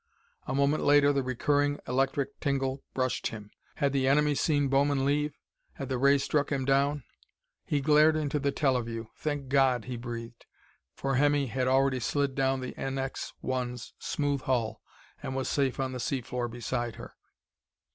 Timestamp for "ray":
5.99-6.17